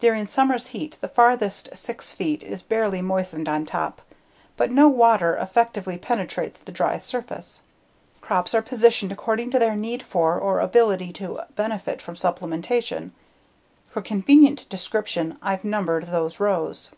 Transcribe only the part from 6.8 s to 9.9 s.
surface. Crops are positioned according to their